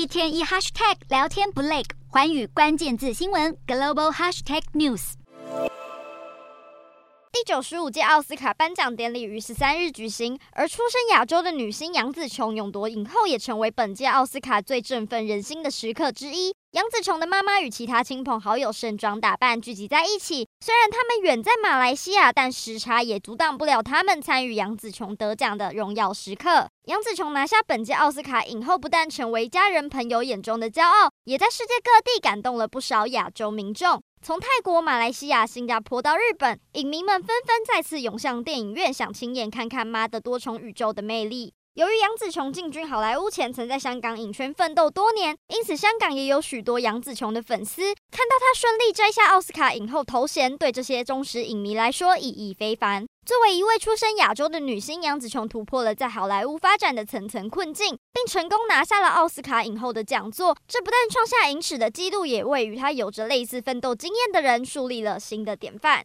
[0.00, 5.12] 一天一 hashtag 聊天不累，环宇关键字新闻 global hashtag news。
[7.30, 16.54] 第九十五届奥斯卡颁奖典礼于十三日举行，而出身亚洲的女星杨紫琼勇夺影后，也成为本届奥斯卡最振奋人心的时刻之一。
[16.72, 26.68] 杨紫琼的妈妈与其他亲朋好友盛装打扮聚集在一起，虽然他们远在马来西亚，但时差也阻挡不了他们参与杨紫琼得奖的荣耀时刻。
[26.84, 34.00] 杨紫琼拿下本届奥斯卡影后，不但成为家人朋友眼中的骄傲，也在世界各地感动了不少亚洲民众。
[34.22, 41.52] 从泰国、马来西亚、新加坡到日本，影迷们纷纷再次涌向电影院，想亲眼看看妈的多重宇宙的魅力。
[41.80, 47.80] 由于杨紫琼进军好莱坞前曾在香港影圈奋斗多年，因此香港也有许多杨紫琼的粉丝。
[48.10, 53.06] 看到她顺利摘下奥斯卡影后头衔，对这些忠实影迷来说意义非凡。
[53.24, 60.54] 作为一位出身亚洲的女星，杨紫琼突破了在好莱坞发展的层层困境，并成功拿下了奥斯卡影后的奖座。
[60.68, 65.98] 这不但创下影史的纪录，也为与她有着类似奋斗经验的人树立了新的典范。